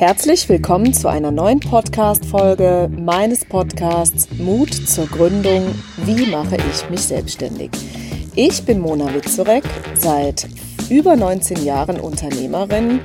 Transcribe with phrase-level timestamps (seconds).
[0.00, 5.74] Herzlich willkommen zu einer neuen Podcast-Folge meines Podcasts Mut zur Gründung.
[5.98, 7.70] Wie mache ich mich selbstständig?
[8.34, 9.62] Ich bin Mona Witzurek,
[9.92, 10.48] seit
[10.88, 13.00] über 19 Jahren Unternehmerin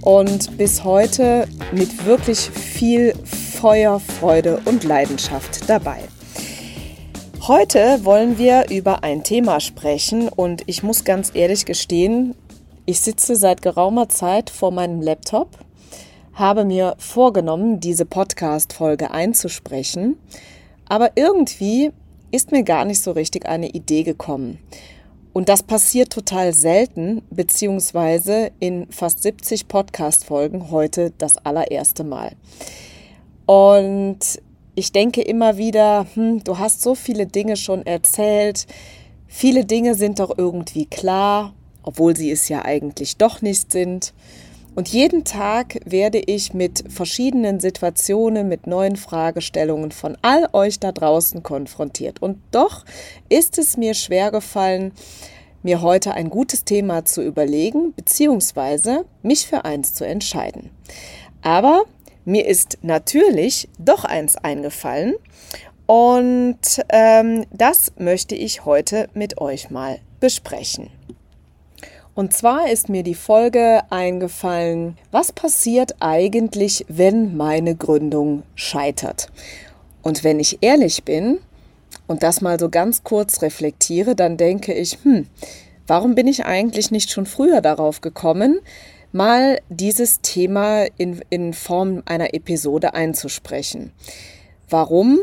[0.00, 6.00] und bis heute mit wirklich viel Feuer, Freude und Leidenschaft dabei.
[7.42, 12.34] Heute wollen wir über ein Thema sprechen und ich muss ganz ehrlich gestehen,
[12.84, 15.56] ich sitze seit geraumer Zeit vor meinem Laptop
[16.34, 20.16] habe mir vorgenommen, diese Podcast-Folge einzusprechen,
[20.88, 21.92] aber irgendwie
[22.30, 24.58] ist mir gar nicht so richtig eine Idee gekommen.
[25.34, 32.32] Und das passiert total selten, beziehungsweise in fast 70 Podcast-Folgen heute das allererste Mal.
[33.46, 34.18] Und
[34.74, 38.66] ich denke immer wieder, hm, du hast so viele Dinge schon erzählt,
[39.26, 44.12] viele Dinge sind doch irgendwie klar, obwohl sie es ja eigentlich doch nicht sind.
[44.74, 50.92] Und jeden Tag werde ich mit verschiedenen Situationen, mit neuen Fragestellungen von all euch da
[50.92, 52.22] draußen konfrontiert.
[52.22, 52.84] Und doch
[53.28, 54.92] ist es mir schwer gefallen,
[55.62, 60.70] mir heute ein gutes Thema zu überlegen, beziehungsweise mich für eins zu entscheiden.
[61.42, 61.84] Aber
[62.24, 65.14] mir ist natürlich doch eins eingefallen
[65.86, 70.90] und ähm, das möchte ich heute mit euch mal besprechen.
[72.14, 79.28] Und zwar ist mir die Folge eingefallen, was passiert eigentlich, wenn meine Gründung scheitert?
[80.02, 81.38] Und wenn ich ehrlich bin
[82.06, 85.26] und das mal so ganz kurz reflektiere, dann denke ich, hm,
[85.86, 88.60] warum bin ich eigentlich nicht schon früher darauf gekommen,
[89.12, 93.92] mal dieses Thema in, in Form einer Episode einzusprechen?
[94.68, 95.20] Warum?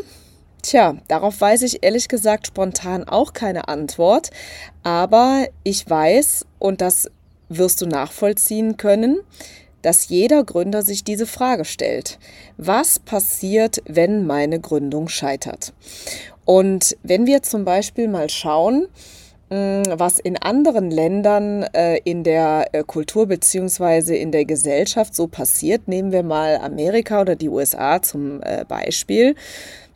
[0.62, 4.30] Tja, darauf weiß ich ehrlich gesagt spontan auch keine Antwort,
[4.84, 7.10] aber ich weiß, und das
[7.48, 9.20] wirst du nachvollziehen können,
[9.82, 12.20] dass jeder Gründer sich diese Frage stellt.
[12.58, 15.74] Was passiert, wenn meine Gründung scheitert?
[16.46, 18.88] Und wenn wir zum Beispiel mal schauen,
[19.50, 25.28] hm, was in anderen Ländern äh, in der äh, Kultur beziehungsweise in der Gesellschaft so
[25.28, 29.36] passiert, nehmen wir mal Amerika oder die USA zum äh, Beispiel,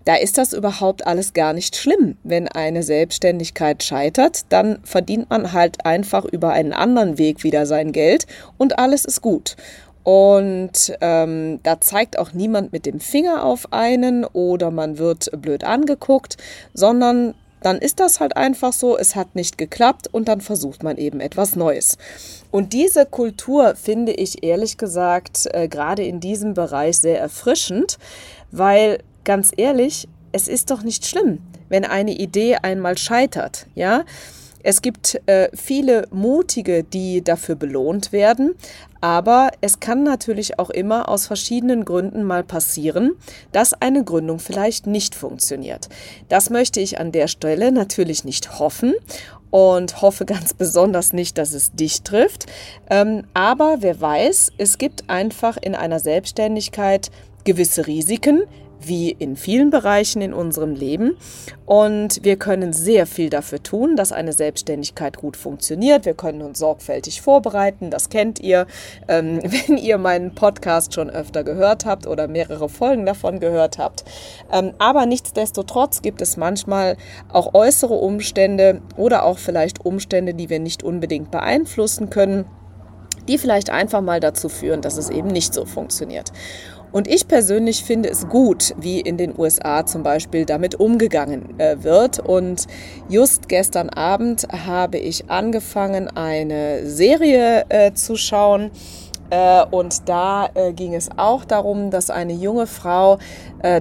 [0.05, 2.17] da ist das überhaupt alles gar nicht schlimm.
[2.23, 7.91] Wenn eine Selbstständigkeit scheitert, dann verdient man halt einfach über einen anderen Weg wieder sein
[7.91, 8.27] Geld
[8.57, 9.55] und alles ist gut.
[10.03, 15.63] Und ähm, da zeigt auch niemand mit dem Finger auf einen oder man wird blöd
[15.63, 16.35] angeguckt,
[16.73, 20.97] sondern dann ist das halt einfach so, es hat nicht geklappt und dann versucht man
[20.97, 21.97] eben etwas Neues.
[22.51, 27.97] Und diese Kultur finde ich ehrlich gesagt äh, gerade in diesem Bereich sehr erfrischend,
[28.51, 31.39] weil ganz ehrlich, es ist doch nicht schlimm,
[31.69, 34.03] wenn eine Idee einmal scheitert, ja?
[34.65, 38.55] Es gibt äh, viele Mutige, die dafür belohnt werden,
[39.01, 43.11] aber es kann natürlich auch immer aus verschiedenen Gründen mal passieren,
[43.51, 45.89] dass eine Gründung vielleicht nicht funktioniert.
[46.29, 48.93] Das möchte ich an der Stelle natürlich nicht hoffen
[49.51, 52.45] und hoffe ganz besonders nicht, dass es dich trifft.
[52.89, 57.11] Ähm, aber wer weiß, es gibt einfach in einer Selbstständigkeit
[57.43, 58.43] gewisse Risiken,
[58.87, 61.17] wie in vielen Bereichen in unserem Leben.
[61.65, 66.05] Und wir können sehr viel dafür tun, dass eine Selbstständigkeit gut funktioniert.
[66.05, 67.89] Wir können uns sorgfältig vorbereiten.
[67.89, 68.67] Das kennt ihr,
[69.07, 74.03] ähm, wenn ihr meinen Podcast schon öfter gehört habt oder mehrere Folgen davon gehört habt.
[74.51, 76.97] Ähm, aber nichtsdestotrotz gibt es manchmal
[77.31, 82.45] auch äußere Umstände oder auch vielleicht Umstände, die wir nicht unbedingt beeinflussen können
[83.27, 86.31] die vielleicht einfach mal dazu führen, dass es eben nicht so funktioniert.
[86.93, 91.83] Und ich persönlich finde es gut, wie in den USA zum Beispiel damit umgegangen äh,
[91.83, 92.19] wird.
[92.19, 92.67] Und
[93.09, 98.69] just gestern Abend habe ich angefangen, eine Serie äh, zu schauen.
[99.31, 103.17] Äh, und da äh, ging es auch darum, dass eine junge Frau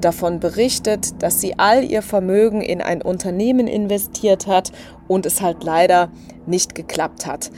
[0.00, 4.71] davon berichtet, dass sie all ihr Vermögen in ein Unternehmen investiert hat
[5.09, 6.12] und es halt leider
[6.47, 7.50] nicht geklappt hat.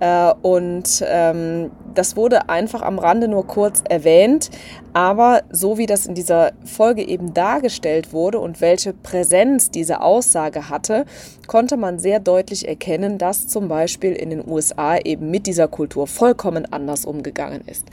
[0.00, 4.50] Äh, und ähm, das wurde einfach am Rande nur kurz erwähnt.
[4.92, 10.68] Aber so wie das in dieser Folge eben dargestellt wurde und welche Präsenz diese Aussage
[10.68, 11.04] hatte,
[11.46, 16.06] konnte man sehr deutlich erkennen, dass zum Beispiel in den USA eben mit dieser Kultur
[16.06, 17.86] vollkommen anders umgegangen ist.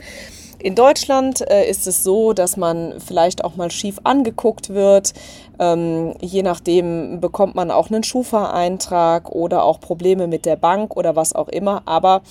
[0.58, 5.12] In Deutschland äh, ist es so, dass man vielleicht auch mal schief angeguckt wird.
[5.58, 11.14] Ähm, je nachdem bekommt man auch einen Schufa-Eintrag oder auch Probleme mit der Bank oder
[11.14, 11.82] was auch immer.
[11.84, 12.22] Aber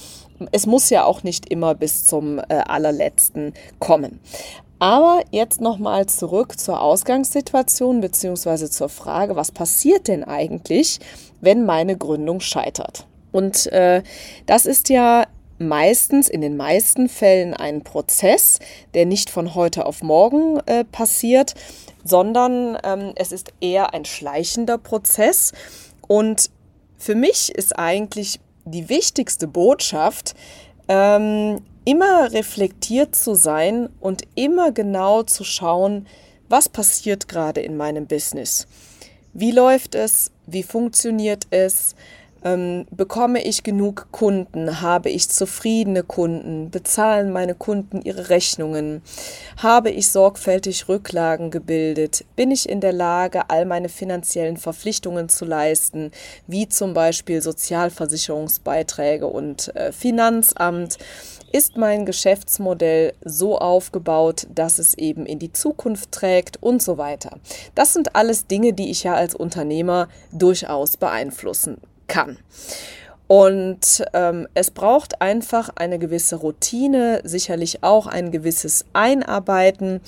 [0.51, 4.19] es muss ja auch nicht immer bis zum äh, allerletzten kommen.
[4.80, 11.00] Aber jetzt nochmal zurück zur Ausgangssituation beziehungsweise zur Frage, was passiert denn eigentlich,
[11.42, 13.06] wenn meine Gründung scheitert?
[13.31, 14.04] Und äh,
[14.45, 15.25] das ist ja
[15.57, 18.60] meistens, in den meisten Fällen ein Prozess,
[18.94, 21.56] der nicht von heute auf morgen äh, passiert,
[22.04, 25.54] sondern ähm, es ist eher ein schleichender Prozess.
[26.07, 26.50] Und
[26.98, 30.36] für mich ist eigentlich die wichtigste Botschaft,
[30.88, 36.08] ähm, immer reflektiert zu sein und immer genau zu schauen,
[36.50, 38.68] was passiert gerade in meinem Business.
[39.34, 40.31] Wie läuft es?
[40.46, 41.96] Wie funktioniert es?
[42.46, 44.80] Ähm, bekomme ich genug Kunden?
[44.82, 46.70] Habe ich zufriedene Kunden?
[46.70, 49.02] Bezahlen meine Kunden ihre Rechnungen?
[49.58, 52.24] Habe ich sorgfältig Rücklagen gebildet?
[52.36, 56.12] Bin ich in der Lage, all meine finanziellen Verpflichtungen zu leisten,
[56.46, 61.00] wie zum Beispiel Sozialversicherungsbeiträge und äh, Finanzamt?
[61.52, 67.40] Ist mein Geschäftsmodell so aufgebaut, dass es eben in die Zukunft trägt und so weiter?
[67.74, 72.38] Das sind alles Dinge, die ich ja als Unternehmer durchaus beeinflussen kann.
[73.28, 80.02] Und ähm, es braucht einfach eine gewisse Routine, sicherlich auch ein gewisses Einarbeiten,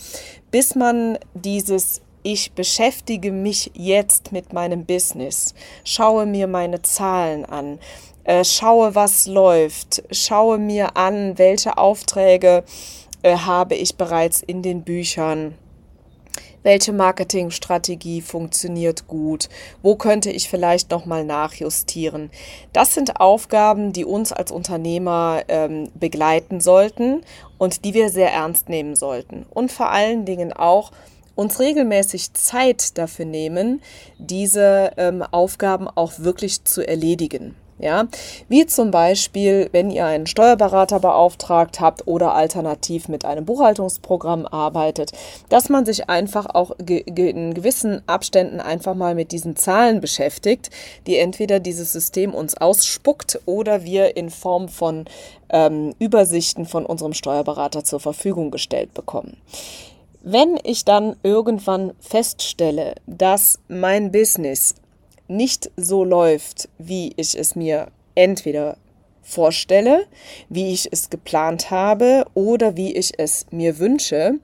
[0.52, 5.56] bis man dieses ich beschäftige mich jetzt mit meinem Business,
[5.86, 7.80] schaue mir meine Zahlen an,
[8.26, 12.66] äh, schaue, was läuft, schaue mir an, welche Aufträge
[13.24, 15.56] äh, habe ich bereits in den Büchern
[16.68, 19.48] welche Marketingstrategie funktioniert gut,
[19.82, 22.30] wo könnte ich vielleicht nochmal nachjustieren.
[22.74, 27.22] Das sind Aufgaben, die uns als Unternehmer ähm, begleiten sollten
[27.58, 29.46] und die wir sehr ernst nehmen sollten.
[29.50, 30.92] Und vor allen Dingen auch
[31.36, 33.82] uns regelmäßig Zeit dafür nehmen,
[34.18, 37.56] diese ähm, Aufgaben auch wirklich zu erledigen.
[37.80, 38.08] Ja,
[38.50, 45.12] wie zum Beispiel, wenn ihr einen Steuerberater beauftragt habt oder alternativ mit einem Buchhaltungsprogramm arbeitet,
[45.50, 50.72] dass man sich einfach auch in gewissen Abständen einfach mal mit diesen Zahlen beschäftigt,
[51.06, 55.06] die entweder dieses System uns ausspuckt oder wir in Form von
[55.50, 59.38] ähm, Übersichten von unserem Steuerberater zur Verfügung gestellt bekommen.
[60.24, 64.74] Wenn ich dann irgendwann feststelle, dass mein Business
[65.28, 68.78] nicht so läuft, wie ich es mir entweder
[69.22, 70.06] vorstelle,
[70.50, 74.40] wie ich es geplant habe oder wie ich es mir wünsche,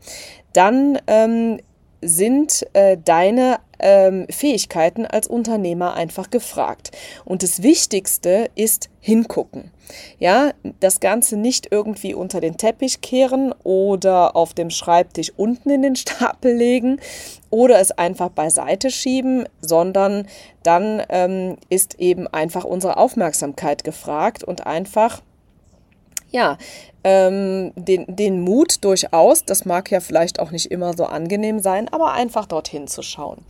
[0.51, 1.59] dann ähm,
[2.01, 6.91] sind äh, deine ähm, Fähigkeiten als Unternehmer einfach gefragt.
[7.25, 9.71] Und das Wichtigste ist hingucken.
[10.17, 15.81] Ja, das Ganze nicht irgendwie unter den Teppich kehren oder auf dem Schreibtisch unten in
[15.81, 16.99] den Stapel legen
[17.49, 20.27] oder es einfach beiseite schieben, sondern
[20.63, 25.21] dann ähm, ist eben einfach unsere Aufmerksamkeit gefragt und einfach
[26.33, 26.57] ja,
[27.03, 31.87] ähm, den, den Mut durchaus, das mag ja vielleicht auch nicht immer so angenehm sein,
[31.89, 33.45] aber einfach dorthin zu schauen.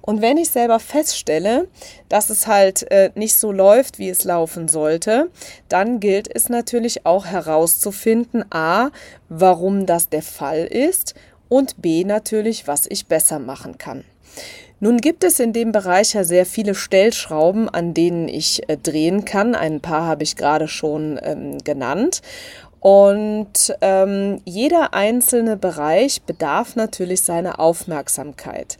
[0.00, 1.68] Und wenn ich selber feststelle,
[2.08, 5.30] dass es halt äh, nicht so läuft, wie es laufen sollte,
[5.68, 8.90] dann gilt es natürlich auch herauszufinden, a,
[9.28, 11.14] warum das der Fall ist
[11.48, 14.04] und b, natürlich, was ich besser machen kann.
[14.84, 19.24] Nun gibt es in dem Bereich ja sehr viele Stellschrauben, an denen ich äh, drehen
[19.24, 19.54] kann.
[19.54, 22.20] Ein paar habe ich gerade schon ähm, genannt.
[22.80, 28.76] Und ähm, jeder einzelne Bereich bedarf natürlich seiner Aufmerksamkeit.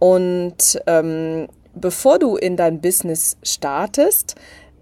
[0.00, 1.46] Und ähm,
[1.76, 4.34] bevor du in dein Business startest,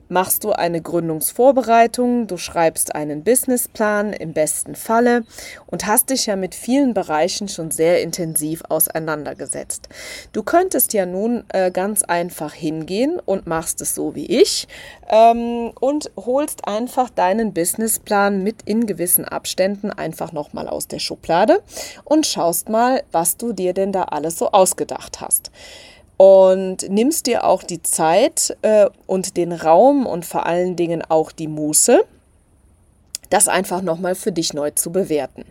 [0.08, 5.24] machst du eine Gründungsvorbereitung, du schreibst einen Businessplan im besten Falle
[5.66, 9.88] und hast dich ja mit vielen Bereichen schon sehr intensiv auseinandergesetzt.
[10.32, 14.68] Du könntest ja nun äh, ganz einfach hingehen und machst es so wie ich
[15.08, 21.62] ähm, und holst einfach deinen Businessplan mit in gewissen Abständen einfach nochmal aus der Schublade
[22.04, 25.50] und schaust mal, was du dir denn da alles so ausgedacht hast
[26.16, 31.32] und nimmst dir auch die Zeit äh, und den Raum und vor allen Dingen auch
[31.32, 32.04] die Muße,
[33.30, 35.44] das einfach nochmal für dich neu zu bewerten.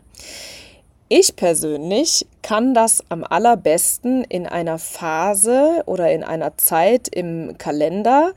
[1.10, 8.32] Ich persönlich kann das am allerbesten in einer Phase oder in einer Zeit im Kalender,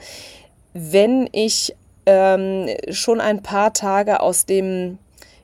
[0.75, 1.75] wenn ich
[2.07, 4.99] ähm, schon ein paar Tage aus dem,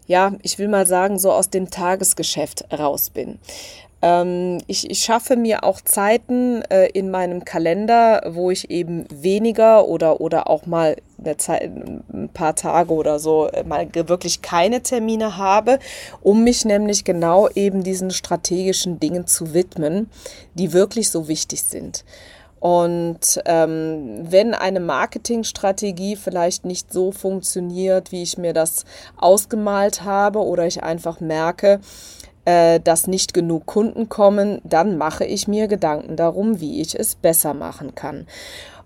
[0.06, 3.38] ja, ich will mal sagen, so aus dem Tagesgeschäft raus bin.
[4.02, 9.86] Ähm, ich, ich schaffe mir auch Zeiten äh, in meinem Kalender, wo ich eben weniger
[9.86, 14.82] oder, oder auch mal eine Zeit, ein paar Tage oder so äh, mal wirklich keine
[14.82, 15.78] Termine habe,
[16.20, 20.10] um mich nämlich genau eben diesen strategischen Dingen zu widmen,
[20.54, 22.04] die wirklich so wichtig sind.
[22.58, 28.84] Und ähm, wenn eine Marketingstrategie vielleicht nicht so funktioniert, wie ich mir das
[29.16, 31.80] ausgemalt habe, oder ich einfach merke,
[32.44, 37.14] äh, dass nicht genug Kunden kommen, dann mache ich mir Gedanken darum, wie ich es
[37.14, 38.26] besser machen kann.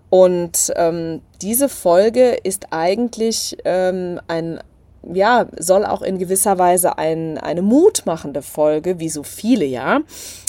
[0.09, 4.59] Und ähm, diese Folge ist eigentlich ähm, ein,
[5.03, 9.99] ja, soll auch in gewisser Weise ein, eine mutmachende Folge, wie so viele ja,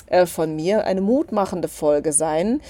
[0.06, 2.60] äh, von mir, eine mutmachende Folge sein,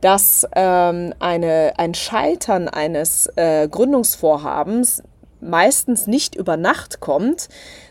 [0.00, 5.02] dass ähm, eine, ein Scheitern eines äh, Gründungsvorhabens
[5.40, 7.48] meistens nicht über Nacht kommt,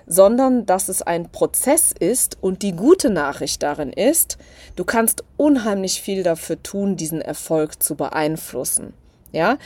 [0.08, 4.38] sondern dass es ein Prozess ist und die gute Nachricht darin ist,
[4.76, 8.94] du kannst unheimlich viel dafür tun, diesen Erfolg zu beeinflussen.
[9.32, 9.58] Ja,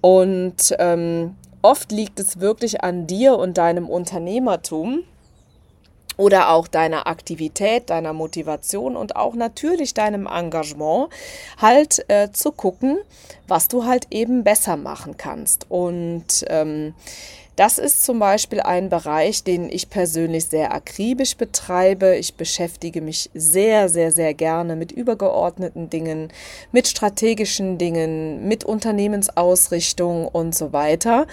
[0.00, 5.04] und ähm, oft liegt es wirklich an dir und deinem Unternehmertum,
[6.16, 11.08] oder auch deiner Aktivität, deiner Motivation und auch natürlich deinem Engagement
[11.60, 12.98] halt äh, zu gucken,
[13.48, 15.66] was du halt eben besser machen kannst.
[15.70, 16.94] Und ähm,
[17.62, 22.16] das ist zum Beispiel ein Bereich, den ich persönlich sehr akribisch betreibe.
[22.16, 26.32] Ich beschäftige mich sehr, sehr, sehr gerne mit übergeordneten Dingen,
[26.72, 31.28] mit strategischen Dingen, mit Unternehmensausrichtung und so weiter.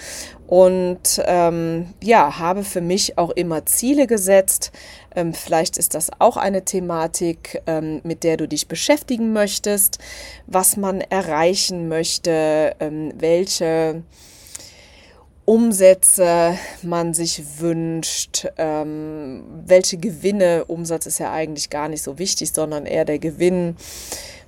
[0.46, 4.70] Und ähm, ja, habe für mich auch immer Ziele gesetzt.
[5.16, 9.98] Ähm, vielleicht ist das auch eine Thematik, ähm, mit der du dich beschäftigen möchtest,
[10.46, 14.04] was man erreichen möchte, ähm, welche
[15.50, 22.52] Umsätze man sich wünscht, ähm, welche Gewinne, Umsatz ist ja eigentlich gar nicht so wichtig,
[22.52, 23.74] sondern eher der Gewinn,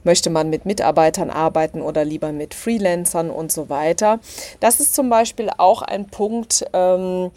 [0.05, 4.21] möchte man mit Mitarbeitern arbeiten oder lieber mit Freelancern und so weiter.
[4.61, 7.33] Das ist zum Beispiel auch ein Punkt, ähm,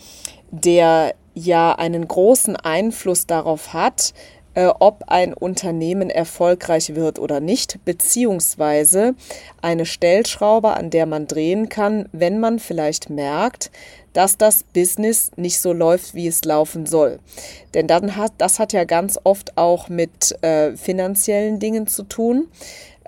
[0.51, 4.13] der ja einen großen Einfluss darauf hat,
[4.55, 9.13] äh, ob ein Unternehmen erfolgreich wird oder nicht, beziehungsweise
[9.61, 13.69] eine Stellschraube, an der man drehen kann, wenn man vielleicht merkt,
[14.13, 17.19] dass das Business nicht so läuft, wie es laufen soll.
[17.73, 22.47] Denn dann hat, das hat ja ganz oft auch mit äh, finanziellen Dingen zu tun.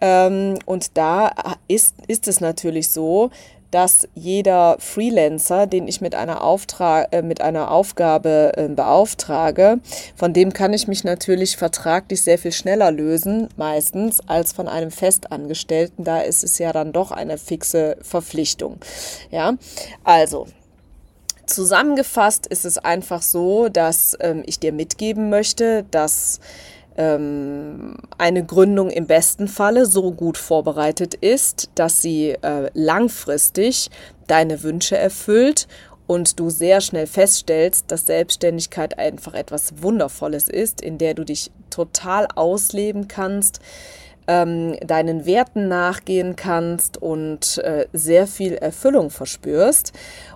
[0.02, 1.32] Ähm, und da
[1.68, 3.32] ist, ist es natürlich so,
[3.72, 9.80] dass jeder Freelancer, den ich mit einer, Auftrag, äh, mit einer Aufgabe äh, beauftrage,
[10.16, 14.92] von dem kann ich mich natürlich vertraglich sehr viel schneller lösen, meistens, als von einem
[14.92, 16.04] Festangestellten.
[16.04, 18.78] Da ist es ja dann doch eine fixe Verpflichtung.
[19.32, 19.54] Ja,
[20.04, 20.48] also.
[21.46, 26.42] Zusammengefasst ist es einfach so, dass ähm, ich dir mitgeben möchte, dass
[26.98, 33.90] eine Gründung im besten Falle so gut vorbereitet ist, dass sie äh, langfristig
[34.26, 35.68] deine Wünsche erfüllt
[36.08, 41.52] und du sehr schnell feststellst, dass Selbstständigkeit einfach etwas Wundervolles ist, in der du dich
[41.70, 43.60] total ausleben kannst,
[44.28, 49.94] ähm, deinen Werten nachgehen kannst und äh, sehr viel Erfüllung verspürst.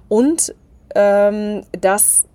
[0.10, 0.54] Und
[0.94, 2.26] ähm, dass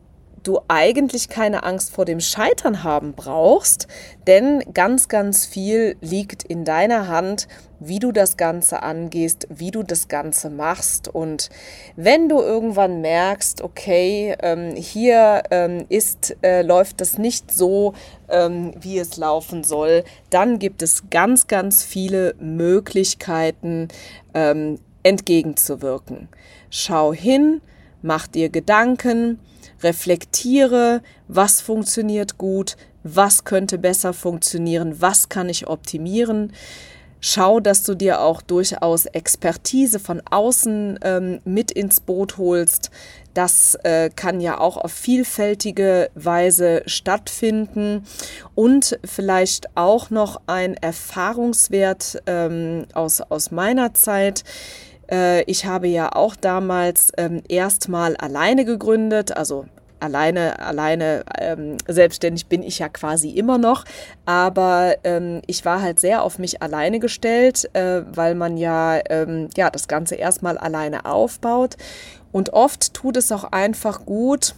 [0.46, 3.88] du eigentlich keine Angst vor dem Scheitern haben brauchst,
[4.26, 7.48] denn ganz, ganz viel liegt in deiner Hand,
[7.78, 11.08] wie du das Ganze angehst, wie du das Ganze machst.
[11.08, 11.50] Und
[11.96, 17.94] wenn du irgendwann merkst, okay, ähm, hier ähm, ist, äh, läuft das nicht so,
[18.28, 23.88] ähm, wie es laufen soll, dann gibt es ganz, ganz viele Möglichkeiten,
[24.34, 26.28] ähm, entgegenzuwirken.
[26.70, 27.60] Schau hin,
[28.02, 29.38] mach dir Gedanken,
[29.82, 36.52] reflektiere, was funktioniert gut, was könnte besser funktionieren, was kann ich optimieren.
[37.20, 42.90] Schau, dass du dir auch durchaus Expertise von außen ähm, mit ins Boot holst.
[43.32, 48.04] Das äh, kann ja auch auf vielfältige Weise stattfinden.
[48.54, 54.44] Und vielleicht auch noch ein Erfahrungswert ähm, aus, aus meiner Zeit.
[55.10, 59.66] Äh, ich habe ja auch damals ähm, erstmal alleine gegründet, also
[60.00, 63.84] alleine, alleine ähm, selbstständig bin ich ja quasi immer noch,
[64.24, 69.48] aber ähm, ich war halt sehr auf mich alleine gestellt, äh, weil man ja, ähm,
[69.56, 71.76] ja das Ganze erstmal alleine aufbaut.
[72.32, 74.54] Und oft tut es auch einfach gut,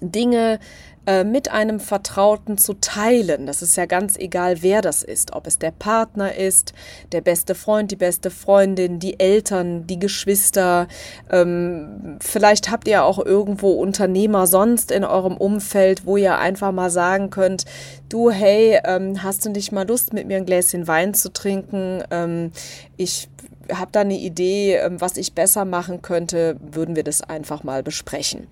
[0.00, 0.58] Dinge
[1.06, 3.46] äh, mit einem Vertrauten zu teilen.
[3.46, 5.32] Das ist ja ganz egal, wer das ist.
[5.34, 6.74] Ob es der Partner ist,
[7.12, 10.88] der beste Freund, die beste Freundin, die Eltern, die Geschwister.
[11.30, 16.90] Ähm, vielleicht habt ihr auch irgendwo Unternehmer sonst in eurem Umfeld, wo ihr einfach mal
[16.90, 17.64] sagen könnt,
[18.08, 22.02] du, hey, ähm, hast du nicht mal Lust, mit mir ein Gläschen Wein zu trinken?
[22.10, 22.52] Ähm,
[22.96, 23.28] ich
[23.72, 27.82] habe da eine Idee, ähm, was ich besser machen könnte, würden wir das einfach mal
[27.82, 28.46] besprechen.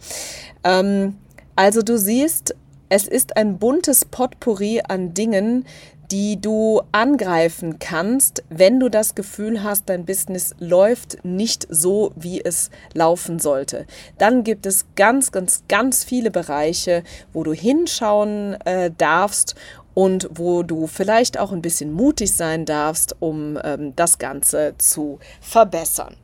[0.64, 1.16] Ähm,
[1.58, 2.54] also du siehst,
[2.88, 5.66] es ist ein buntes Potpourri an Dingen,
[6.12, 12.40] die du angreifen kannst, wenn du das Gefühl hast, dein Business läuft nicht so, wie
[12.40, 13.86] es laufen sollte.
[14.18, 19.56] Dann gibt es ganz, ganz, ganz viele Bereiche, wo du hinschauen äh, darfst
[19.94, 25.18] und wo du vielleicht auch ein bisschen mutig sein darfst, um ähm, das Ganze zu
[25.40, 26.14] verbessern.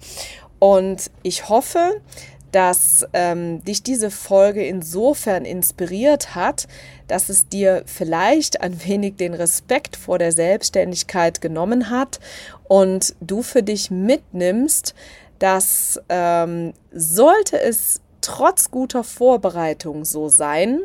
[0.60, 2.00] Und ich hoffe,
[2.54, 6.68] dass ähm, dich diese Folge insofern inspiriert hat,
[7.08, 12.20] dass es dir vielleicht ein wenig den Respekt vor der Selbstständigkeit genommen hat
[12.68, 14.94] und du für dich mitnimmst,
[15.40, 20.82] dass ähm, sollte es trotz guter Vorbereitung so sein,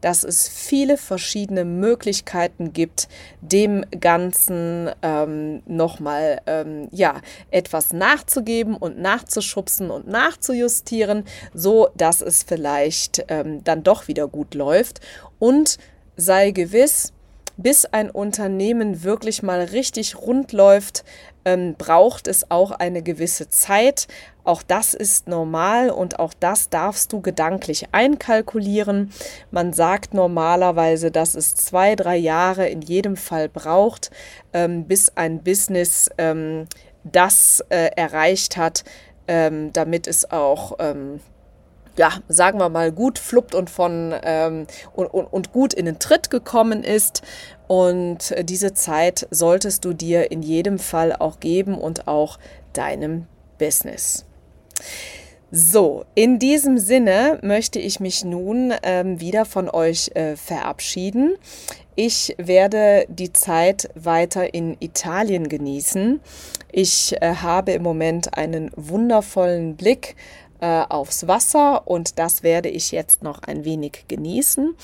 [0.00, 3.08] dass es viele verschiedene Möglichkeiten gibt,
[3.40, 11.24] dem Ganzen ähm, nochmal ähm, ja, etwas nachzugeben und nachzuschubsen und nachzujustieren,
[11.54, 15.00] so dass es vielleicht ähm, dann doch wieder gut läuft.
[15.38, 15.78] Und
[16.16, 17.12] sei gewiss,
[17.56, 21.04] bis ein Unternehmen wirklich mal richtig rund läuft,
[21.46, 24.08] ähm, braucht es auch eine gewisse Zeit.
[24.44, 29.12] Auch das ist normal und auch das darfst du gedanklich einkalkulieren.
[29.50, 34.10] Man sagt normalerweise, dass es zwei, drei Jahre in jedem Fall braucht,
[34.52, 36.66] ähm, bis ein Business ähm,
[37.04, 38.84] das äh, erreicht hat,
[39.28, 41.20] ähm, damit es auch ähm,
[41.96, 45.98] ja, sagen wir mal, gut fluppt und von ähm, und, und, und gut in den
[45.98, 47.22] Tritt gekommen ist.
[47.68, 52.38] Und diese Zeit solltest du dir in jedem Fall auch geben und auch
[52.72, 53.26] deinem
[53.58, 54.24] Business.
[55.50, 61.36] So, in diesem Sinne möchte ich mich nun ähm, wieder von euch äh, verabschieden.
[61.94, 66.20] Ich werde die Zeit weiter in Italien genießen.
[66.72, 70.16] Ich äh, habe im Moment einen wundervollen Blick
[70.60, 74.74] äh, aufs Wasser und das werde ich jetzt noch ein wenig genießen.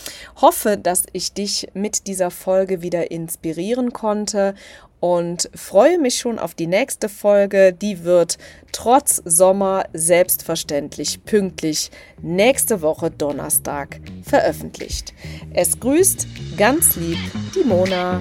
[0.41, 4.55] Hoffe, dass ich dich mit dieser Folge wieder inspirieren konnte
[5.03, 7.73] und freue mich schon auf die nächste Folge.
[7.73, 8.39] Die wird
[8.71, 15.13] trotz Sommer selbstverständlich pünktlich nächste Woche Donnerstag veröffentlicht.
[15.53, 17.19] Es grüßt ganz lieb
[17.57, 18.21] die Mona.